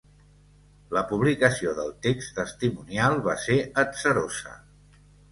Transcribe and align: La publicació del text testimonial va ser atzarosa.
La 0.97 1.01
publicació 1.09 1.73
del 1.79 1.91
text 2.05 2.31
testimonial 2.39 3.21
va 3.27 3.35
ser 3.43 3.59
atzarosa. 3.83 4.55